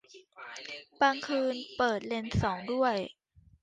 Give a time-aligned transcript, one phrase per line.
[1.01, 2.95] บางคืนเปิดเลนสองด้วย